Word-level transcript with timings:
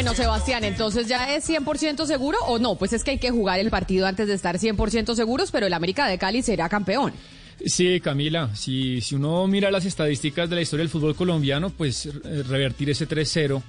Bueno, 0.00 0.14
Sebastián, 0.14 0.64
entonces 0.64 1.08
ya 1.08 1.36
es 1.36 1.46
100% 1.46 2.06
seguro 2.06 2.38
o 2.46 2.58
no? 2.58 2.76
Pues 2.76 2.94
es 2.94 3.04
que 3.04 3.10
hay 3.10 3.18
que 3.18 3.30
jugar 3.30 3.60
el 3.60 3.68
partido 3.68 4.06
antes 4.06 4.28
de 4.28 4.32
estar 4.32 4.56
100% 4.56 5.14
seguros, 5.14 5.50
pero 5.50 5.66
el 5.66 5.74
América 5.74 6.06
de 6.06 6.16
Cali 6.16 6.40
será 6.40 6.70
campeón. 6.70 7.12
Sí, 7.66 8.00
Camila, 8.00 8.48
si, 8.56 9.02
si 9.02 9.14
uno 9.16 9.46
mira 9.46 9.70
las 9.70 9.84
estadísticas 9.84 10.48
de 10.48 10.56
la 10.56 10.62
historia 10.62 10.84
del 10.84 10.88
fútbol 10.88 11.14
colombiano, 11.14 11.68
pues 11.68 12.06
eh, 12.06 12.12
revertir 12.48 12.88
ese 12.88 13.06
3-0 13.06 13.60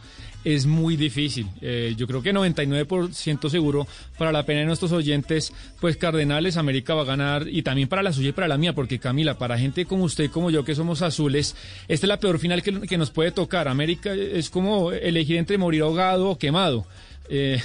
es 0.44 0.66
muy 0.66 0.96
difícil. 0.96 1.48
Eh, 1.62 1.94
yo 1.98 2.08
creo 2.08 2.22
que 2.22 2.34
99% 2.34 3.50
seguro 3.50 3.88
para 4.18 4.32
la 4.32 4.46
pena 4.46 4.62
de 4.62 4.66
nuestros 4.66 4.92
oyentes, 4.92 5.54
pues 5.80 5.98
Cardenales, 5.98 6.58
América 6.58 6.96
va 6.96 7.02
a 7.04 7.06
ganar 7.06 7.48
y 7.48 7.62
también 7.62 7.88
para 7.88 8.04
la 8.04 8.14
suya 8.14 8.30
y 8.30 8.34
para 8.34 8.48
la 8.48 8.58
mía, 8.58 8.74
porque 8.74 9.00
Camila, 9.00 9.38
para 9.38 9.58
gente 9.58 9.86
como 9.86 10.04
usted 10.04 10.26
y 10.26 10.30
como 10.30 10.50
yo 10.50 10.64
que 10.64 10.76
somos 10.76 11.02
azules, 11.02 11.56
esta 11.88 12.06
es 12.06 12.10
la 12.10 12.20
peor 12.20 12.40
final 12.40 12.62
que, 12.64 12.82
que 12.82 12.98
nos 12.98 13.12
puede 13.12 13.32
tocar. 13.32 13.68
América 13.68 14.14
es 14.14 14.50
como 14.50 14.92
elegir 14.92 15.38
entre 15.38 15.58
morir 15.58 15.84
ahogado 15.84 16.30
o 16.30 16.38
quemado. 16.38 16.86
Eh, 17.30 17.62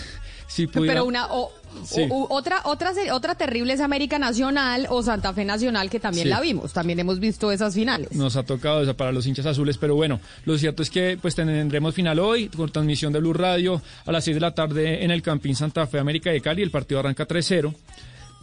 si 0.46 0.66
pudiera- 0.66 0.94
Pero 0.94 1.04
una 1.06 1.26
o- 1.32 1.50
Sí. 1.84 2.02
o- 2.10 2.14
u- 2.22 2.26
otra 2.30 2.60
otra 2.64 2.92
otra 3.12 3.34
terrible 3.34 3.74
es 3.74 3.80
América 3.80 4.18
Nacional 4.18 4.86
o 4.88 5.02
Santa 5.02 5.34
Fe 5.34 5.44
Nacional 5.44 5.90
que 5.90 6.00
también 6.00 6.24
Sí. 6.24 6.30
la 6.30 6.40
vimos, 6.40 6.72
también 6.72 6.98
hemos 7.00 7.20
visto 7.20 7.52
esas 7.52 7.74
finales. 7.74 8.12
Nos 8.12 8.36
ha 8.36 8.44
tocado 8.44 8.82
esa 8.82 8.94
para 8.94 9.12
los 9.12 9.26
hinchas 9.26 9.44
azules, 9.44 9.76
pero 9.76 9.94
bueno, 9.94 10.18
lo 10.46 10.56
cierto 10.56 10.82
es 10.82 10.88
que 10.90 11.18
pues 11.20 11.34
tendremos 11.34 11.94
final 11.94 12.18
hoy 12.18 12.48
con 12.48 12.70
transmisión 12.72 13.12
de 13.12 13.18
Blue 13.20 13.34
Radio 13.34 13.82
a 14.06 14.12
las 14.12 14.24
6 14.24 14.36
de 14.36 14.40
la 14.40 14.54
tarde 14.54 15.04
en 15.04 15.10
el 15.10 15.20
Campín 15.20 15.54
Santa 15.54 15.86
Fe 15.86 15.98
América 15.98 16.30
de 16.30 16.40
Cali, 16.40 16.62
el 16.62 16.70
partido 16.70 17.00
arranca 17.00 17.26
3-0. 17.26 17.74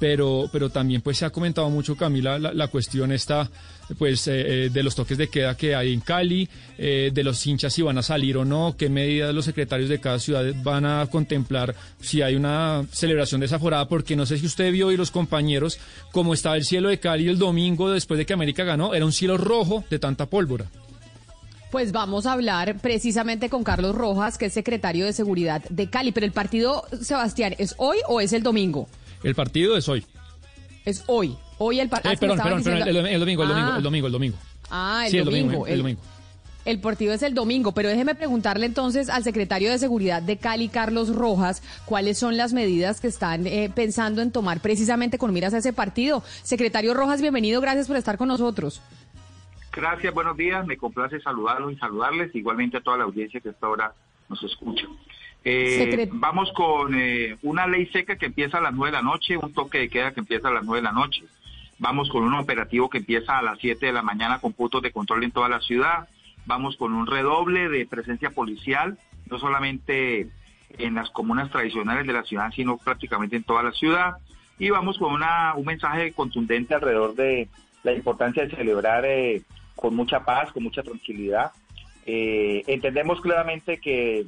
Pero, 0.03 0.49
pero 0.51 0.69
también 0.69 0.99
pues 1.01 1.19
se 1.19 1.23
ha 1.23 1.29
comentado 1.29 1.69
mucho 1.69 1.95
Camila 1.95 2.37
la, 2.37 2.53
la 2.53 2.67
cuestión 2.67 3.13
está 3.13 3.49
pues 3.97 4.27
eh, 4.27 4.65
eh, 4.65 4.69
de 4.69 4.83
los 4.83 4.95
toques 4.95 5.17
de 5.17 5.29
queda 5.29 5.55
que 5.55 5.75
hay 5.75 5.93
en 5.93 6.01
Cali, 6.01 6.49
eh, 6.77 7.09
de 7.13 7.23
los 7.23 7.47
hinchas 7.47 7.71
si 7.71 7.83
van 7.83 7.97
a 7.97 8.03
salir 8.03 8.35
o 8.35 8.43
no, 8.43 8.75
qué 8.77 8.89
medidas 8.89 9.33
los 9.33 9.45
secretarios 9.45 9.87
de 9.87 10.01
cada 10.01 10.19
ciudad 10.19 10.43
van 10.61 10.85
a 10.85 11.07
contemplar 11.09 11.73
si 12.01 12.21
hay 12.21 12.35
una 12.35 12.85
celebración 12.91 13.39
desaforada, 13.39 13.87
porque 13.87 14.17
no 14.17 14.25
sé 14.25 14.37
si 14.37 14.45
usted 14.45 14.73
vio 14.73 14.91
y 14.91 14.97
los 14.97 15.09
compañeros 15.09 15.79
cómo 16.11 16.33
estaba 16.33 16.57
el 16.57 16.65
cielo 16.65 16.89
de 16.89 16.99
Cali 16.99 17.29
el 17.29 17.39
domingo 17.39 17.89
después 17.89 18.17
de 18.17 18.25
que 18.25 18.33
América 18.33 18.65
ganó, 18.65 18.93
era 18.93 19.05
un 19.05 19.13
cielo 19.13 19.37
rojo 19.37 19.85
de 19.89 19.99
tanta 19.99 20.25
pólvora. 20.25 20.65
Pues 21.71 21.93
vamos 21.93 22.25
a 22.25 22.33
hablar 22.33 22.77
precisamente 22.81 23.47
con 23.47 23.63
Carlos 23.63 23.95
Rojas, 23.95 24.37
que 24.37 24.47
es 24.47 24.53
secretario 24.53 25.05
de 25.05 25.13
Seguridad 25.13 25.63
de 25.69 25.89
Cali, 25.89 26.11
pero 26.11 26.25
el 26.25 26.33
partido 26.33 26.83
Sebastián 27.01 27.55
es 27.57 27.73
hoy 27.77 27.99
o 28.09 28.19
es 28.19 28.33
el 28.33 28.43
domingo? 28.43 28.89
El 29.23 29.35
partido 29.35 29.77
es 29.77 29.87
hoy. 29.89 30.05
Es 30.85 31.03
hoy. 31.07 31.35
Hoy 31.57 31.79
el 31.79 31.89
partido 31.89 32.13
Eh, 32.13 32.17
perdón, 32.17 32.37
perdón, 32.43 32.63
perdón, 32.63 32.87
el, 32.87 32.95
el 33.07 33.19
domingo, 33.19 33.43
el 33.43 33.49
domingo, 33.49 33.69
Ah. 33.71 33.77
el 33.77 33.83
domingo, 33.83 34.07
el 34.07 34.13
domingo. 34.13 34.37
Ah, 34.69 35.01
el 35.05 35.11
Sí, 35.11 35.17
el 35.17 35.25
domingo. 35.25 35.45
domingo, 35.51 35.67
el 35.67 35.77
domingo. 35.77 36.01
El 36.65 36.79
partido 36.79 37.13
es 37.13 37.21
el 37.23 37.33
domingo, 37.33 37.73
pero 37.73 37.89
déjeme 37.89 38.15
preguntarle 38.15 38.65
entonces 38.65 39.09
al 39.09 39.23
secretario 39.25 39.69
de 39.69 39.77
Seguridad 39.79 40.21
de 40.21 40.37
Cali, 40.37 40.69
Carlos 40.69 41.13
Rojas, 41.13 41.61
cuáles 41.85 42.17
son 42.17 42.37
las 42.37 42.53
medidas 42.53 43.01
que 43.01 43.07
están 43.07 43.45
eh, 43.47 43.69
pensando 43.73 44.21
en 44.21 44.31
tomar 44.31 44.61
precisamente 44.61 45.17
con 45.17 45.33
miras 45.33 45.53
a 45.53 45.57
ese 45.57 45.73
partido. 45.73 46.23
Secretario 46.43 46.93
Rojas, 46.93 47.21
bienvenido, 47.21 47.59
gracias 47.59 47.87
por 47.87 47.97
estar 47.97 48.17
con 48.17 48.29
nosotros. 48.29 48.81
Gracias, 49.73 50.13
buenos 50.13 50.37
días. 50.37 50.65
Me 50.65 50.77
complace 50.77 51.19
saludarlos 51.19 51.73
y 51.73 51.75
saludarles, 51.77 52.33
igualmente 52.35 52.77
a 52.77 52.81
toda 52.81 52.97
la 52.97 53.03
audiencia 53.05 53.41
que 53.41 53.49
hasta 53.49 53.67
ahora 53.67 53.93
nos 54.29 54.41
escucha. 54.43 54.85
Eh, 55.45 56.07
vamos 56.11 56.51
con 56.53 56.95
eh, 56.95 57.37
una 57.41 57.67
ley 57.67 57.85
seca 57.87 58.17
que 58.17 58.27
empieza 58.27 58.59
a 58.59 58.61
las 58.61 58.73
nueve 58.73 58.95
de 58.95 59.03
la 59.03 59.09
noche, 59.09 59.37
un 59.37 59.53
toque 59.53 59.79
de 59.79 59.89
queda 59.89 60.13
que 60.13 60.21
empieza 60.21 60.47
a 60.47 60.51
las 60.51 60.63
nueve 60.63 60.79
de 60.79 60.85
la 60.85 60.93
noche. 60.93 61.23
Vamos 61.79 62.09
con 62.09 62.23
un 62.23 62.33
operativo 62.35 62.89
que 62.89 62.99
empieza 62.99 63.37
a 63.37 63.41
las 63.41 63.59
7 63.59 63.87
de 63.87 63.91
la 63.91 64.01
mañana 64.01 64.39
con 64.39 64.53
puntos 64.53 64.81
de 64.81 64.91
control 64.91 65.23
en 65.23 65.31
toda 65.31 65.49
la 65.49 65.59
ciudad. 65.59 66.07
Vamos 66.45 66.77
con 66.77 66.93
un 66.93 67.07
redoble 67.07 67.67
de 67.67 67.85
presencia 67.85 68.29
policial, 68.29 68.97
no 69.29 69.37
solamente 69.37 70.29
en 70.77 70.95
las 70.95 71.09
comunas 71.09 71.51
tradicionales 71.51 72.07
de 72.07 72.13
la 72.13 72.23
ciudad, 72.23 72.51
sino 72.55 72.77
prácticamente 72.77 73.35
en 73.35 73.43
toda 73.43 73.63
la 73.63 73.71
ciudad. 73.71 74.13
Y 74.59 74.69
vamos 74.69 74.97
con 74.97 75.13
una, 75.13 75.55
un 75.55 75.65
mensaje 75.65 76.13
contundente 76.13 76.73
alrededor 76.73 77.15
de 77.15 77.49
la 77.83 77.91
importancia 77.91 78.45
de 78.45 78.55
celebrar 78.55 79.03
eh, 79.05 79.41
con 79.75 79.95
mucha 79.95 80.23
paz, 80.23 80.51
con 80.51 80.63
mucha 80.63 80.83
tranquilidad. 80.83 81.51
Eh, 82.05 82.63
entendemos 82.67 83.19
claramente 83.19 83.79
que 83.79 84.25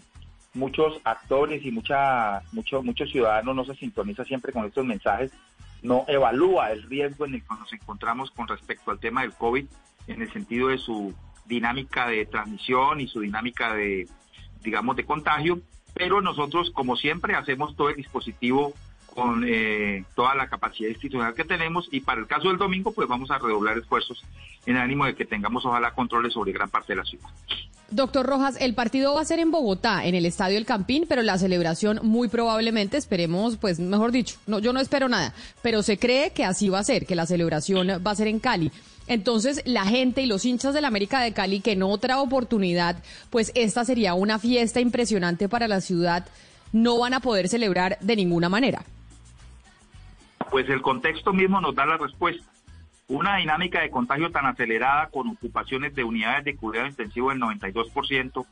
muchos 0.56 1.00
actores 1.04 1.64
y 1.66 1.72
mucha, 1.72 2.42
mucho, 2.52 2.82
muchos 2.82 3.12
ciudadanos 3.12 3.56
no 3.56 3.66
se 3.66 3.76
sintonizan 3.76 4.26
siempre 4.26 4.52
con 4.52 4.66
estos 4.66 4.86
mensajes, 4.86 5.32
no 5.84 6.06
evalúa 6.08 6.72
el 6.72 6.84
riesgo 6.84 7.26
en 7.26 7.36
el 7.36 7.42
que 7.42 7.56
nos 7.60 7.72
encontramos 7.74 8.32
con 8.32 8.48
respecto 8.48 8.92
al 8.92 9.00
tema 9.00 9.22
del 9.22 9.34
COVID 9.34 9.66
en 10.08 10.22
el 10.22 10.32
sentido 10.32 10.70
de 10.70 10.78
su 10.78 11.14
dinámica 11.46 12.08
de 12.08 12.26
transmisión 12.26 13.02
y 13.02 13.08
su 13.08 13.20
dinámica 13.20 13.74
de, 13.76 14.08
digamos, 14.64 14.96
de 14.96 15.06
contagio, 15.06 15.60
pero 15.94 16.22
nosotros, 16.22 16.72
como 16.72 16.96
siempre, 16.96 17.36
hacemos 17.36 17.76
todo 17.76 17.90
el 17.90 17.96
dispositivo 17.96 18.74
con 19.14 19.46
eh, 19.48 20.04
toda 20.14 20.36
la 20.36 20.50
capacidad 20.50 20.90
institucional 20.90 21.34
que 21.34 21.46
tenemos 21.46 21.88
y 21.90 22.02
para 22.02 22.20
el 22.20 22.28
caso 22.28 22.50
del 22.50 22.58
domingo, 22.58 22.92
pues 22.92 23.08
vamos 23.08 23.32
a 23.32 23.38
redoblar 23.38 23.78
esfuerzos 23.78 24.24
en 24.66 24.76
ánimo 24.76 25.06
de 25.06 25.16
que 25.16 25.26
tengamos, 25.26 25.66
ojalá, 25.66 25.92
controles 25.92 26.34
sobre 26.34 26.52
gran 26.52 26.70
parte 26.70 26.94
de 26.94 26.98
la 26.98 27.06
ciudad. 27.06 27.30
Doctor 27.92 28.26
Rojas, 28.26 28.58
el 28.60 28.74
partido 28.74 29.14
va 29.14 29.22
a 29.22 29.26
ser 29.26 29.40
en 29.40 29.52
Bogotá, 29.52 30.06
en 30.06 30.16
el 30.16 30.26
Estadio 30.26 30.58
El 30.58 30.66
Campín, 30.66 31.06
pero 31.08 31.22
la 31.22 31.38
celebración 31.38 32.00
muy 32.04 32.28
probablemente, 32.28 32.98
esperemos, 32.98 33.58
pues 33.58 33.80
mejor 33.80 34.12
dicho, 34.12 34.38
no, 34.48 34.60
yo 34.60 34.74
no 34.74 34.80
espero 34.80 35.08
nada, 35.08 35.34
pero 35.62 35.84
se 35.84 35.98
cree 35.98 36.32
que 36.32 36.46
así 36.46 36.70
va 36.70 36.80
a 36.80 36.84
ser, 36.84 37.06
que 37.06 37.16
la 37.16 37.26
celebración 37.26 37.88
va 38.06 38.12
a 38.12 38.16
ser 38.16 38.28
en 38.28 38.40
Cali. 38.40 38.72
Entonces, 39.08 39.62
la 39.66 39.86
gente 39.86 40.22
y 40.24 40.26
los 40.26 40.46
hinchas 40.46 40.74
del 40.74 40.86
América 40.86 41.22
de 41.22 41.32
Cali, 41.32 41.60
que 41.60 41.74
en 41.74 41.84
otra 41.84 42.20
oportunidad, 42.20 42.98
pues 43.30 43.52
esta 43.54 43.86
sería 43.86 44.16
una 44.16 44.40
fiesta 44.40 44.80
impresionante 44.80 45.48
para 45.48 45.68
la 45.68 45.80
ciudad, 45.80 46.26
no 46.74 46.98
van 46.98 47.14
a 47.14 47.20
poder 47.20 47.48
celebrar 47.50 48.00
de 48.02 48.16
ninguna 48.16 48.50
manera. 48.50 48.84
Pues 50.50 50.68
el 50.70 50.82
contexto 50.82 51.34
mismo 51.34 51.62
nos 51.62 51.76
da 51.76 51.86
la 51.86 51.98
respuesta. 51.98 52.55
Una 53.08 53.38
dinámica 53.38 53.82
de 53.82 53.92
contagio 53.92 54.32
tan 54.32 54.48
acelerada 54.48 55.10
con 55.10 55.30
ocupaciones 55.30 55.94
de 55.94 56.04
unidades 56.04 56.44
de 56.44 56.56
cuidado 56.56 56.88
intensivo 56.88 57.30
del 57.30 57.40
92%, 57.40 58.46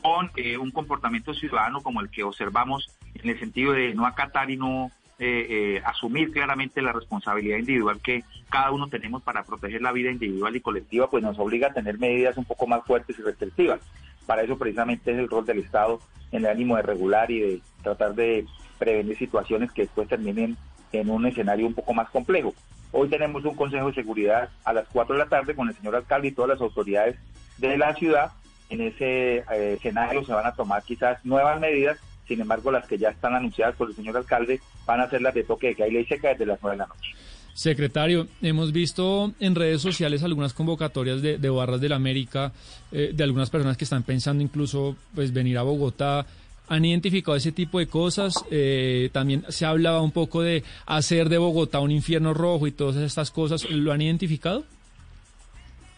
con 0.00 0.30
eh, 0.36 0.56
un 0.56 0.70
comportamiento 0.70 1.34
ciudadano 1.34 1.82
como 1.82 2.00
el 2.00 2.08
que 2.08 2.24
observamos 2.24 2.88
en 3.14 3.28
el 3.28 3.38
sentido 3.38 3.72
de 3.72 3.94
no 3.94 4.06
acatar 4.06 4.50
y 4.50 4.56
no 4.56 4.90
eh, 5.18 5.46
eh, 5.50 5.82
asumir 5.84 6.30
claramente 6.30 6.80
la 6.80 6.92
responsabilidad 6.92 7.58
individual 7.58 8.00
que 8.00 8.22
cada 8.48 8.70
uno 8.70 8.88
tenemos 8.88 9.22
para 9.22 9.42
proteger 9.42 9.82
la 9.82 9.92
vida 9.92 10.10
individual 10.10 10.56
y 10.56 10.60
colectiva, 10.60 11.10
pues 11.10 11.22
nos 11.22 11.38
obliga 11.38 11.68
a 11.68 11.72
tener 11.74 11.98
medidas 11.98 12.38
un 12.38 12.44
poco 12.44 12.66
más 12.66 12.84
fuertes 12.86 13.18
y 13.18 13.22
restrictivas. 13.22 13.80
Para 14.26 14.42
eso 14.42 14.56
precisamente 14.56 15.12
es 15.12 15.18
el 15.18 15.28
rol 15.28 15.44
del 15.44 15.58
Estado 15.58 16.00
en 16.30 16.44
el 16.44 16.50
ánimo 16.50 16.76
de 16.76 16.82
regular 16.82 17.30
y 17.30 17.40
de 17.40 17.60
tratar 17.82 18.14
de 18.14 18.46
prevenir 18.78 19.18
situaciones 19.18 19.72
que 19.72 19.82
después 19.82 20.08
terminen 20.08 20.56
en 20.92 21.10
un 21.10 21.26
escenario 21.26 21.66
un 21.66 21.74
poco 21.74 21.92
más 21.92 22.08
complejo. 22.10 22.54
Hoy 22.92 23.08
tenemos 23.08 23.44
un 23.44 23.54
Consejo 23.54 23.88
de 23.88 23.94
Seguridad 23.94 24.48
a 24.64 24.72
las 24.72 24.86
4 24.92 25.14
de 25.14 25.18
la 25.18 25.28
tarde 25.28 25.54
con 25.54 25.68
el 25.68 25.74
señor 25.74 25.96
alcalde 25.96 26.28
y 26.28 26.32
todas 26.32 26.50
las 26.50 26.60
autoridades 26.60 27.16
de 27.58 27.76
la 27.76 27.94
ciudad. 27.94 28.32
En 28.70 28.80
ese 28.80 29.38
eh, 29.38 29.74
escenario 29.74 30.24
se 30.24 30.32
van 30.32 30.46
a 30.46 30.54
tomar 30.54 30.82
quizás 30.82 31.24
nuevas 31.24 31.60
medidas, 31.60 31.98
sin 32.26 32.40
embargo 32.40 32.70
las 32.70 32.86
que 32.86 32.98
ya 32.98 33.10
están 33.10 33.34
anunciadas 33.34 33.76
por 33.76 33.88
el 33.88 33.96
señor 33.96 34.16
alcalde 34.16 34.60
van 34.86 35.00
a 35.00 35.10
ser 35.10 35.22
las 35.22 35.34
de 35.34 35.44
toque 35.44 35.74
de 35.74 35.84
hay 35.84 35.90
ley 35.90 36.04
seca 36.04 36.28
desde 36.28 36.46
las 36.46 36.58
9 36.62 36.76
de 36.76 36.78
la 36.78 36.86
noche. 36.86 37.14
Secretario, 37.58 38.28
hemos 38.40 38.70
visto 38.70 39.32
en 39.40 39.56
redes 39.56 39.82
sociales 39.82 40.22
algunas 40.22 40.54
convocatorias 40.54 41.20
de, 41.22 41.38
de 41.38 41.50
barras 41.50 41.80
del 41.80 41.92
América, 41.92 42.52
eh, 42.92 43.10
de 43.12 43.24
algunas 43.24 43.50
personas 43.50 43.76
que 43.76 43.82
están 43.82 44.04
pensando 44.04 44.44
incluso 44.44 44.96
pues 45.14 45.32
venir 45.32 45.58
a 45.58 45.62
Bogotá. 45.62 46.24
¿Han 46.68 46.84
identificado 46.84 47.36
ese 47.36 47.52
tipo 47.52 47.78
de 47.78 47.86
cosas? 47.86 48.44
Eh, 48.50 49.10
también 49.12 49.44
se 49.48 49.64
hablaba 49.64 50.02
un 50.02 50.12
poco 50.12 50.42
de 50.42 50.64
hacer 50.86 51.28
de 51.28 51.38
Bogotá 51.38 51.80
un 51.80 51.90
infierno 51.90 52.34
rojo 52.34 52.66
y 52.66 52.72
todas 52.72 52.96
estas 52.96 53.30
cosas. 53.30 53.68
¿Lo 53.70 53.92
han 53.92 54.02
identificado? 54.02 54.64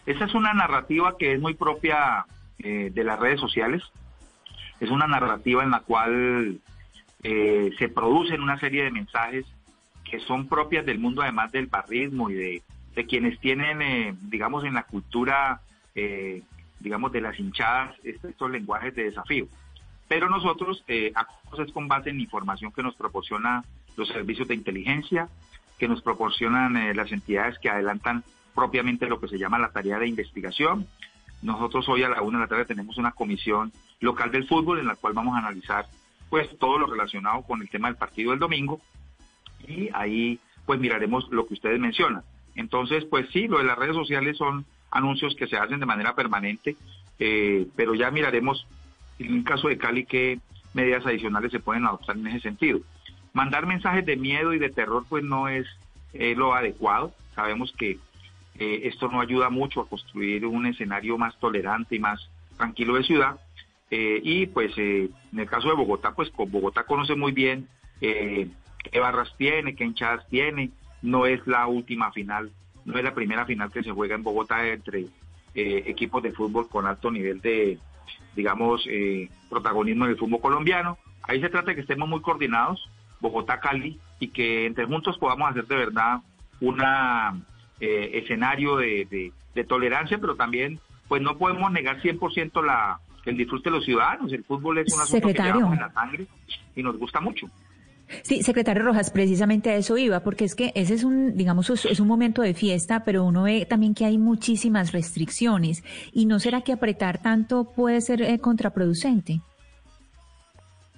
Esa 0.05 0.25
es 0.25 0.33
una 0.33 0.53
narrativa 0.53 1.17
que 1.17 1.33
es 1.33 1.39
muy 1.39 1.53
propia 1.53 2.25
eh, 2.59 2.89
de 2.93 3.03
las 3.03 3.19
redes 3.19 3.39
sociales. 3.39 3.83
Es 4.79 4.89
una 4.89 5.07
narrativa 5.07 5.63
en 5.63 5.71
la 5.71 5.81
cual 5.81 6.59
eh, 7.23 7.71
se 7.77 7.89
producen 7.89 8.41
una 8.41 8.59
serie 8.59 8.83
de 8.83 8.91
mensajes 8.91 9.45
que 10.09 10.19
son 10.21 10.47
propias 10.47 10.85
del 10.85 10.99
mundo 10.99 11.21
además 11.21 11.51
del 11.51 11.67
barrismo 11.67 12.29
y 12.29 12.33
de, 12.33 12.61
de 12.95 13.05
quienes 13.05 13.39
tienen, 13.39 13.81
eh, 13.81 14.15
digamos, 14.21 14.63
en 14.65 14.73
la 14.73 14.83
cultura, 14.83 15.61
eh, 15.95 16.41
digamos, 16.79 17.11
de 17.11 17.21
las 17.21 17.39
hinchadas, 17.39 17.95
estos 18.03 18.51
lenguajes 18.51 18.95
de 18.95 19.05
desafío. 19.05 19.47
Pero 20.11 20.27
nosotros 20.27 20.83
eh, 20.89 21.13
es 21.57 21.71
con 21.71 21.87
base 21.87 22.09
en 22.09 22.19
información 22.19 22.73
que 22.73 22.83
nos 22.83 22.95
proporciona 22.95 23.63
los 23.95 24.09
servicios 24.09 24.45
de 24.49 24.55
inteligencia, 24.55 25.29
que 25.79 25.87
nos 25.87 26.01
proporcionan 26.01 26.75
eh, 26.75 26.93
las 26.93 27.13
entidades 27.13 27.57
que 27.59 27.69
adelantan 27.69 28.25
propiamente 28.53 29.07
lo 29.07 29.21
que 29.21 29.29
se 29.29 29.37
llama 29.37 29.57
la 29.57 29.71
tarea 29.71 29.99
de 29.99 30.09
investigación. 30.09 30.85
Nosotros 31.41 31.87
hoy 31.87 32.03
a 32.03 32.09
la 32.09 32.23
una 32.23 32.39
de 32.39 32.43
la 32.43 32.49
tarde 32.49 32.65
tenemos 32.65 32.97
una 32.97 33.13
comisión 33.13 33.71
local 34.01 34.31
del 34.31 34.45
fútbol 34.49 34.79
en 34.79 34.87
la 34.87 34.97
cual 34.97 35.13
vamos 35.13 35.33
a 35.33 35.39
analizar 35.39 35.85
pues 36.29 36.49
todo 36.59 36.77
lo 36.77 36.87
relacionado 36.87 37.43
con 37.43 37.61
el 37.61 37.69
tema 37.69 37.87
del 37.87 37.95
partido 37.95 38.31
del 38.31 38.39
domingo 38.41 38.81
y 39.65 39.87
ahí 39.93 40.41
pues 40.65 40.77
miraremos 40.77 41.29
lo 41.31 41.47
que 41.47 41.53
ustedes 41.53 41.79
mencionan. 41.79 42.23
Entonces, 42.55 43.05
pues 43.05 43.29
sí, 43.31 43.47
lo 43.47 43.59
de 43.59 43.63
las 43.63 43.77
redes 43.77 43.95
sociales 43.95 44.35
son 44.35 44.65
anuncios 44.91 45.37
que 45.37 45.47
se 45.47 45.55
hacen 45.55 45.79
de 45.79 45.85
manera 45.85 46.15
permanente, 46.15 46.75
eh, 47.17 47.65
pero 47.77 47.95
ya 47.95 48.11
miraremos 48.11 48.67
en 49.25 49.37
el 49.37 49.43
caso 49.43 49.67
de 49.67 49.77
Cali 49.77 50.05
qué 50.05 50.39
medidas 50.73 51.05
adicionales 51.05 51.51
se 51.51 51.59
pueden 51.59 51.85
adoptar 51.85 52.17
en 52.17 52.27
ese 52.27 52.41
sentido. 52.41 52.79
Mandar 53.33 53.65
mensajes 53.65 54.05
de 54.05 54.17
miedo 54.17 54.53
y 54.53 54.59
de 54.59 54.69
terror 54.69 55.05
pues 55.07 55.23
no 55.23 55.47
es 55.47 55.65
eh, 56.13 56.35
lo 56.35 56.53
adecuado. 56.53 57.13
Sabemos 57.35 57.73
que 57.77 57.97
eh, 58.59 58.81
esto 58.83 59.07
no 59.09 59.21
ayuda 59.21 59.49
mucho 59.49 59.81
a 59.81 59.87
construir 59.87 60.45
un 60.45 60.65
escenario 60.65 61.17
más 61.17 61.37
tolerante 61.39 61.95
y 61.95 61.99
más 61.99 62.29
tranquilo 62.57 62.95
de 62.95 63.03
ciudad. 63.03 63.39
Eh, 63.89 64.21
y 64.23 64.47
pues 64.47 64.77
en 64.77 65.11
el 65.37 65.49
caso 65.49 65.69
de 65.69 65.75
Bogotá, 65.75 66.13
pues 66.13 66.31
Bogotá 66.33 66.83
conoce 66.83 67.15
muy 67.15 67.31
bien 67.31 67.67
qué 67.99 68.99
barras 68.99 69.33
tiene, 69.37 69.75
qué 69.75 69.83
hinchadas 69.83 70.27
tiene. 70.29 70.71
No 71.01 71.25
es 71.25 71.45
la 71.47 71.67
última 71.67 72.11
final, 72.11 72.51
no 72.85 72.97
es 72.97 73.03
la 73.03 73.13
primera 73.13 73.45
final 73.45 73.71
que 73.71 73.83
se 73.83 73.91
juega 73.91 74.15
en 74.15 74.23
Bogotá 74.23 74.67
entre 74.67 75.07
equipos 75.53 76.23
de 76.23 76.31
fútbol 76.31 76.69
con 76.69 76.85
alto 76.85 77.11
nivel 77.11 77.41
de, 77.41 77.77
digamos, 78.35 78.85
eh, 78.87 79.29
protagonismo 79.49 80.05
en 80.05 80.11
el 80.11 80.17
fútbol 80.17 80.41
colombiano. 80.41 80.97
Ahí 81.23 81.41
se 81.41 81.49
trata 81.49 81.67
de 81.67 81.75
que 81.75 81.81
estemos 81.81 82.07
muy 82.09 82.21
coordinados, 82.21 82.89
Bogotá-Cali, 83.19 83.99
y 84.19 84.27
que 84.29 84.65
entre 84.65 84.85
juntos 84.85 85.17
podamos 85.17 85.49
hacer 85.49 85.65
de 85.67 85.75
verdad 85.75 86.19
una 86.59 87.33
eh, 87.79 88.11
escenario 88.23 88.77
de, 88.77 89.05
de- 89.09 89.33
de 89.53 89.63
tolerancia, 89.65 90.17
pero 90.17 90.35
también 90.35 90.79
pues 91.09 91.21
no 91.21 91.37
podemos 91.37 91.69
negar 91.73 92.01
100% 92.01 92.63
la, 92.65 92.99
el 93.25 93.35
disfrute 93.35 93.69
de 93.69 93.75
los 93.75 93.85
ciudadanos. 93.85 94.31
El 94.31 94.45
fútbol 94.45 94.77
es 94.77 94.93
un 94.93 95.01
asunto 95.01 95.27
que 95.27 95.33
Secretario. 95.33 95.55
llevamos 95.55 95.75
en 95.77 95.81
la 95.83 95.91
sangre 95.91 96.25
y 96.75 96.83
nos 96.83 96.97
gusta 96.97 97.19
mucho. 97.19 97.47
Sí, 98.23 98.43
secretario 98.43 98.83
Rojas, 98.83 99.11
precisamente 99.11 99.69
a 99.69 99.75
eso 99.75 99.97
iba, 99.97 100.21
porque 100.21 100.45
es 100.45 100.55
que 100.55 100.71
ese 100.75 100.93
es 100.93 101.03
un, 101.03 101.35
digamos, 101.35 101.69
es, 101.69 101.99
un 101.99 102.07
momento 102.07 102.41
de 102.41 102.53
fiesta, 102.53 103.03
pero 103.03 103.23
uno 103.23 103.43
ve 103.43 103.65
también 103.65 103.93
que 103.93 104.05
hay 104.05 104.17
muchísimas 104.17 104.91
restricciones. 104.91 105.83
¿Y 106.11 106.25
no 106.25 106.39
será 106.39 106.61
que 106.61 106.73
apretar 106.73 107.21
tanto 107.21 107.65
puede 107.65 108.01
ser 108.01 108.21
eh, 108.21 108.39
contraproducente? 108.39 109.41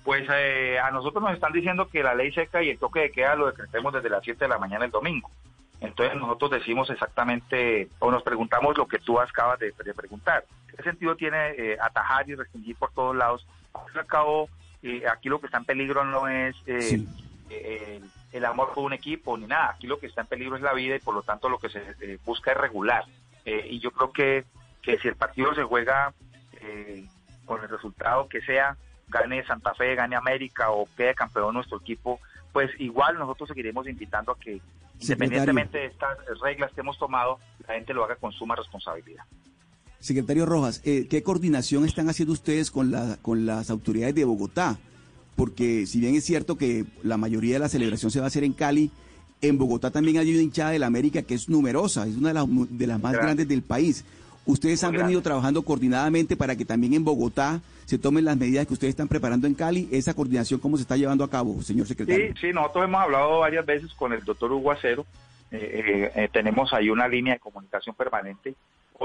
Pues 0.03 0.27
eh, 0.33 0.77
a 0.79 0.91
nosotros 0.91 1.23
nos 1.23 1.33
están 1.33 1.53
diciendo 1.53 1.87
que 1.87 2.03
la 2.03 2.13
ley 2.13 2.31
seca 2.33 2.61
y 2.61 2.69
el 2.69 2.77
toque 2.77 3.01
de 3.01 3.11
queda 3.11 3.35
lo 3.35 3.47
decretemos 3.47 3.93
desde 3.93 4.09
las 4.09 4.23
7 4.23 4.45
de 4.45 4.49
la 4.49 4.57
mañana 4.57 4.85
el 4.85 4.91
domingo. 4.91 5.29
Entonces 5.79 6.15
nosotros 6.15 6.51
decimos 6.51 6.89
exactamente, 6.89 7.89
o 7.99 8.09
nos 8.09 8.23
preguntamos 8.23 8.77
lo 8.77 8.87
que 8.87 8.99
tú 8.99 9.19
acabas 9.19 9.59
de, 9.59 9.73
de 9.83 9.93
preguntar. 9.93 10.45
¿Qué 10.75 10.81
sentido 10.83 11.15
tiene 11.15 11.51
eh, 11.51 11.77
atajar 11.79 12.27
y 12.29 12.35
restringir 12.35 12.75
por 12.75 12.91
todos 12.91 13.15
lados? 13.15 13.45
Al 13.73 14.05
cabo, 14.05 14.49
eh, 14.83 15.03
aquí 15.07 15.29
lo 15.29 15.39
que 15.39 15.47
está 15.47 15.57
en 15.57 15.65
peligro 15.65 16.03
no 16.05 16.27
es 16.27 16.55
eh, 16.67 16.81
Sí. 16.81 17.07
eh, 17.49 17.99
el, 18.01 18.09
el 18.37 18.45
amor 18.45 18.73
por 18.73 18.83
un 18.83 18.93
equipo 18.93 19.37
ni 19.37 19.47
nada. 19.47 19.71
Aquí 19.71 19.87
lo 19.87 19.99
que 19.99 20.07
está 20.07 20.21
en 20.21 20.27
peligro 20.27 20.55
es 20.55 20.61
la 20.61 20.73
vida 20.73 20.95
y 20.95 20.99
por 20.99 21.15
lo 21.15 21.23
tanto 21.23 21.49
lo 21.49 21.57
que 21.57 21.69
se 21.69 21.81
eh, 22.01 22.19
busca 22.25 22.51
es 22.51 22.57
regular. 22.57 23.05
Eh, 23.45 23.67
y 23.69 23.79
yo 23.79 23.91
creo 23.91 24.11
que, 24.11 24.45
que 24.81 24.97
si 24.99 25.07
el 25.07 25.15
partido 25.15 25.53
se 25.55 25.63
juega 25.63 26.13
eh, 26.61 27.05
con 27.45 27.61
el 27.61 27.69
resultado 27.69 28.27
que 28.29 28.41
sea, 28.41 28.77
gane 29.07 29.45
Santa 29.45 29.73
Fe, 29.73 29.95
gane 29.95 30.15
América 30.15 30.71
o 30.71 30.87
quede 30.95 31.13
campeón 31.13 31.53
nuestro 31.53 31.77
equipo, 31.77 32.19
pues 32.51 32.71
igual 32.79 33.17
nosotros 33.19 33.49
seguiremos 33.49 33.87
invitando 33.87 34.31
a 34.31 34.39
que 34.39 34.61
independientemente 34.99 35.77
de 35.79 35.85
estas 35.87 36.17
reglas 36.41 36.71
que 36.73 36.81
hemos 36.81 36.97
tomado, 36.97 37.39
la 37.67 37.73
gente 37.75 37.93
lo 37.93 38.03
haga 38.05 38.15
con 38.15 38.31
suma 38.31 38.55
responsabilidad. 38.55 39.25
Secretario 40.03 40.45
Rojas, 40.45 40.81
eh, 40.83 41.07
¿qué 41.09 41.23
coordinación 41.23 41.85
están 41.85 42.09
haciendo 42.09 42.33
ustedes 42.33 42.71
con, 42.71 42.91
la, 42.91 43.17
con 43.21 43.45
las 43.45 43.69
autoridades 43.69 44.13
de 44.13 44.25
Bogotá? 44.25 44.77
Porque 45.37 45.85
si 45.85 46.01
bien 46.01 46.13
es 46.13 46.25
cierto 46.25 46.57
que 46.57 46.83
la 47.03 47.15
mayoría 47.15 47.53
de 47.53 47.59
la 47.59 47.69
celebración 47.69 48.11
se 48.11 48.19
va 48.19 48.25
a 48.25 48.27
hacer 48.27 48.43
en 48.43 48.51
Cali, 48.51 48.91
en 49.41 49.57
Bogotá 49.57 49.91
también 49.91 50.17
hay 50.17 50.29
una 50.33 50.41
hinchada 50.41 50.71
de 50.71 50.79
la 50.79 50.87
América 50.87 51.21
que 51.21 51.35
es 51.35 51.47
numerosa, 51.47 52.05
es 52.05 52.17
una 52.17 52.27
de 52.27 52.33
las, 52.33 52.45
de 52.49 52.85
las 52.85 52.97
más 52.97 53.13
Gracias. 53.13 53.23
grandes 53.23 53.47
del 53.47 53.61
país. 53.61 54.03
¿Ustedes 54.45 54.83
han 54.83 54.91
venido 54.91 55.21
trabajando 55.21 55.61
coordinadamente 55.61 56.35
para 56.35 56.57
que 56.57 56.65
también 56.65 56.95
en 56.95 57.05
Bogotá 57.05 57.61
se 57.85 57.97
tomen 57.97 58.25
las 58.25 58.35
medidas 58.35 58.67
que 58.67 58.73
ustedes 58.73 58.91
están 58.91 59.07
preparando 59.07 59.47
en 59.47 59.53
Cali? 59.53 59.87
¿Esa 59.89 60.13
coordinación 60.13 60.59
cómo 60.59 60.75
se 60.75 60.81
está 60.81 60.97
llevando 60.97 61.23
a 61.23 61.29
cabo, 61.29 61.61
señor 61.61 61.87
secretario? 61.87 62.33
Sí, 62.33 62.47
sí, 62.47 62.53
nosotros 62.53 62.83
hemos 62.83 62.99
hablado 62.99 63.39
varias 63.39 63.65
veces 63.65 63.93
con 63.93 64.11
el 64.11 64.21
doctor 64.25 64.51
Hugo 64.51 64.69
Acero. 64.69 65.05
Eh, 65.49 65.57
eh, 65.61 66.11
eh, 66.13 66.29
tenemos 66.29 66.73
ahí 66.73 66.89
una 66.89 67.07
línea 67.07 67.35
de 67.35 67.39
comunicación 67.39 67.95
permanente. 67.95 68.53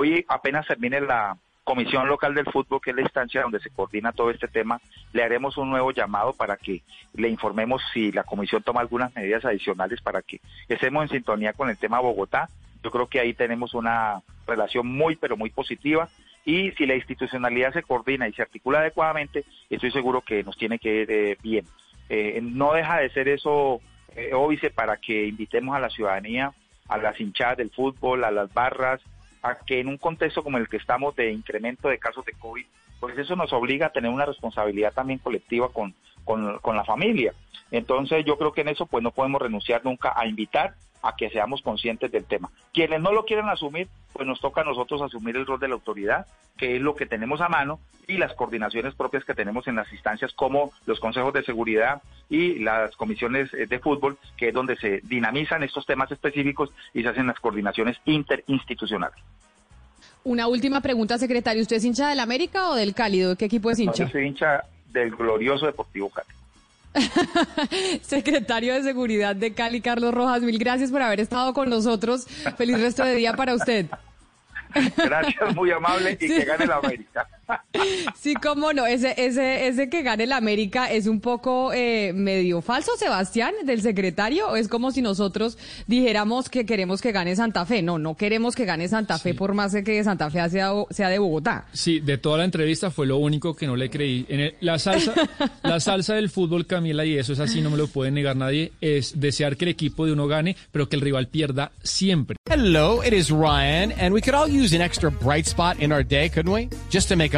Hoy 0.01 0.25
apenas 0.29 0.65
termine 0.65 1.01
la 1.01 1.37
Comisión 1.65 2.07
Local 2.07 2.33
del 2.33 2.45
Fútbol, 2.45 2.81
que 2.81 2.91
es 2.91 2.97
la 2.97 3.03
instancia 3.03 3.43
donde 3.43 3.59
se 3.59 3.71
coordina 3.71 4.13
todo 4.13 4.31
este 4.31 4.47
tema, 4.47 4.81
le 5.13 5.25
haremos 5.25 5.57
un 5.57 5.71
nuevo 5.71 5.91
llamado 5.91 6.33
para 6.35 6.57
que 6.57 6.83
le 7.15 7.29
informemos 7.29 7.83
si 7.93 8.13
la 8.13 8.23
comisión 8.23 8.63
toma 8.63 8.81
algunas 8.81 9.13
medidas 9.17 9.45
adicionales 9.45 10.01
para 10.01 10.23
que 10.23 10.41
estemos 10.69 11.03
en 11.03 11.09
sintonía 11.09 11.53
con 11.53 11.69
el 11.69 11.77
tema 11.79 11.99
Bogotá. 11.99 12.49
Yo 12.85 12.93
creo 12.93 13.09
que 13.09 13.19
ahí 13.19 13.35
tenemos 13.35 13.75
una 13.75 14.23
relación 14.47 14.87
muy, 14.87 15.17
pero 15.17 15.37
muy 15.37 15.51
positiva. 15.51 16.09
Y 16.45 16.71
si 16.79 16.87
la 16.87 16.95
institucionalidad 16.95 17.73
se 17.73 17.83
coordina 17.83 18.29
y 18.29 18.33
se 18.35 18.43
articula 18.43 18.79
adecuadamente, 18.79 19.45
estoy 19.69 19.91
seguro 19.91 20.21
que 20.21 20.45
nos 20.45 20.57
tiene 20.57 20.79
que 20.79 21.03
ir 21.03 21.11
eh, 21.11 21.37
bien. 21.43 21.65
Eh, 22.09 22.39
no 22.41 22.73
deja 22.73 22.99
de 22.99 23.11
ser 23.11 23.27
eso 23.27 23.81
eh, 24.15 24.31
para 24.73 24.97
que 24.99 25.27
invitemos 25.27 25.75
a 25.75 25.81
la 25.81 25.91
ciudadanía, 25.91 26.53
a 26.87 26.99
las 26.99 27.21
hinchadas 27.21 27.57
del 27.57 27.71
fútbol, 27.71 28.23
a 28.23 28.31
las 28.31 28.55
barras, 28.55 29.01
a 29.43 29.57
que 29.57 29.81
en 29.81 29.89
un 29.89 29.99
contexto 29.99 30.43
como 30.43 30.59
el 30.59 30.69
que 30.69 30.77
estamos 30.77 31.15
de 31.17 31.33
incremento 31.33 31.89
de 31.89 31.99
casos 31.99 32.25
de 32.25 32.33
COVID, 32.33 32.67
pues 33.01 33.17
eso 33.19 33.37
nos 33.37 33.53
obliga 33.53 33.87
a 33.87 33.93
tener 33.93 34.11
una 34.11 34.27
responsabilidad 34.27 34.93
también 34.93 35.19
colectiva 35.21 35.69
con, 35.73 35.95
con, 36.25 36.59
con 36.59 36.77
la 36.77 36.85
familia. 36.85 37.33
Entonces 37.71 38.25
yo 38.25 38.37
creo 38.39 38.53
que 38.53 38.63
en 38.63 38.69
eso 38.69 38.87
pues 38.87 39.03
no 39.03 39.11
podemos 39.11 39.41
renunciar 39.41 39.85
nunca 39.85 40.13
a 40.17 40.27
invitar 40.27 40.75
a 41.03 41.17
que 41.17 41.31
seamos 41.31 41.63
conscientes 41.63 42.11
del 42.11 42.25
tema. 42.25 42.51
Quienes 42.73 43.01
no 43.01 43.13
lo 43.13 43.25
quieran 43.25 43.49
asumir, 43.49 43.89
pues 44.13 44.27
nos 44.27 44.41
toca 44.41 44.63
a 44.63 44.65
nosotros 44.65 45.03
asumir 45.03 45.37
el 45.37 45.47
rol 45.47 45.61
de 45.61 45.69
la 45.69 45.75
autoridad, 45.75 46.27
que 46.57 46.77
es 46.77 46.83
lo 46.83 46.95
que 46.95 47.07
tenemos 47.07 47.41
a 47.41 47.49
mano, 47.49 47.79
y 48.07 48.17
las 48.17 48.33
coordinaciones 48.33 48.95
propias 48.95 49.25
que 49.25 49.35
tenemos 49.35 49.69
en 49.69 49.77
las 49.77 49.93
instancias 49.93 50.33
como 50.33 50.73
los 50.87 50.99
consejos 50.99 51.33
de 51.35 51.45
seguridad 51.45 52.03
y 52.31 52.59
las 52.59 52.97
comisiones 52.97 53.53
eh, 53.53 53.67
de 53.67 53.79
fútbol, 53.79 54.19
que 54.37 54.49
es 54.49 54.55
donde 54.55 54.77
se 54.77 55.01
dinamizan 55.05 55.63
estos 55.63 55.85
temas 55.87 56.11
específicos 56.11 56.71
y 56.95 57.03
se 57.03 57.09
hacen 57.09 57.27
las 57.27 57.39
coordinaciones 57.39 57.99
interinstitucionales. 58.07 59.19
Una 60.25 60.49
última 60.49 60.81
pregunta, 60.81 61.19
secretario. 61.19 61.63
¿Usted 61.63 61.77
es 61.77 61.85
hincha 61.85 62.09
del 62.09 62.21
América 62.21 62.71
o 62.71 62.75
del 62.75 62.95
Cálido? 62.95 63.31
¿De 63.31 63.37
qué 63.37 63.45
equipo 63.45 63.71
es 63.71 63.79
No, 63.79 63.85
hincha? 63.85 64.05
Yo 64.05 64.11
soy 64.11 64.27
hincha 64.27 64.65
del 64.91 65.15
glorioso 65.15 65.67
Deportivo 65.67 66.11
Cali. 66.11 66.29
Secretario 68.03 68.75
de 68.75 68.83
Seguridad 68.83 69.35
de 69.37 69.53
Cali, 69.55 69.81
Carlos 69.81 70.13
Rojas, 70.15 70.43
mil 70.43 70.59
gracias 70.59 70.91
por 70.91 71.03
haber 71.03 71.21
estado 71.21 71.53
con 71.55 71.69
nosotros. 71.71 72.27
Feliz 72.57 72.81
resto 72.81 73.05
de 73.05 73.15
día 73.15 73.35
para 73.35 73.55
usted. 73.55 73.87
Gracias, 74.97 75.55
muy 75.55 75.71
amable 75.71 76.19
y 76.21 76.29
Sí. 76.29 76.35
que 76.35 76.45
gane 76.45 76.67
la 76.67 76.77
América. 76.77 77.27
Sí, 78.21 78.35
cómo 78.35 78.73
no, 78.73 78.87
ese, 78.87 79.15
ese, 79.17 79.69
ese 79.69 79.89
que 79.89 80.03
gane 80.03 80.25
el 80.25 80.33
América 80.33 80.91
es 80.91 81.07
un 81.07 81.21
poco 81.21 81.73
eh, 81.73 82.13
medio 82.15 82.61
falso, 82.61 82.93
Sebastián, 82.99 83.55
del 83.65 83.81
secretario. 83.83 84.57
Es 84.57 84.69
como 84.69 84.91
si 84.91 85.01
nosotros 85.03 85.57
dijéramos 85.87 86.49
que 86.49 86.67
queremos 86.67 87.01
que 87.01 87.13
gane 87.13 87.37
Santa 87.37 87.65
Fe. 87.67 87.83
No, 87.83 87.99
no 87.99 88.17
queremos 88.17 88.55
que 88.55 88.65
gane 88.65 88.89
Santa 88.89 89.19
Fe 89.19 89.35
por 89.35 89.55
más 89.55 89.75
que 89.85 90.03
Santa 90.05 90.31
Fe 90.31 90.49
sea, 90.51 90.73
sea 90.91 91.09
de 91.09 91.19
Bogotá. 91.19 91.67
Sí, 91.73 92.01
de 92.01 92.19
toda 92.19 92.39
la 92.39 92.45
entrevista 92.45 92.91
fue 92.91 93.07
lo 93.07 93.19
único 93.19 93.55
que 93.55 93.67
no 93.67 93.77
le 93.77 93.89
creí. 93.91 94.27
En 94.29 94.41
el- 94.41 94.55
la 94.61 94.79
salsa, 94.79 95.15
la 95.63 95.81
salsa 95.81 96.15
del 96.15 96.31
fútbol, 96.31 96.67
Camila, 96.67 97.05
y 97.05 97.17
eso 97.17 97.33
es 97.33 97.41
así, 97.41 97.61
no 97.61 97.71
me 97.71 97.77
lo 97.77 97.87
puede 97.87 98.11
negar 98.11 98.37
nadie, 98.37 98.73
es 98.81 99.19
desear 99.21 99.57
que 99.57 99.65
el 99.65 99.71
equipo 99.71 100.05
de 100.07 100.13
uno 100.13 100.27
gane, 100.27 100.57
pero 100.73 100.89
que 100.89 100.97
el 100.97 101.03
rival 101.03 101.29
pierda 101.29 101.71
siempre. 101.83 102.37
Hello, 102.51 103.03
it 103.05 103.13
is 103.13 103.31
Ryan, 103.31 103.93
and 104.01 104.13
we 104.13 104.21
could 104.21 104.35
all 104.35 104.49
use 104.51 104.75
an 104.75 104.83
extra 104.83 105.11
bright 105.11 105.47
spot 105.47 105.81
in 105.81 105.93
our 105.93 106.05
day, 106.05 106.29
couldn't 106.31 106.53
we? 106.53 106.69
Just 106.91 107.09
to 107.09 107.17
make 107.17 107.38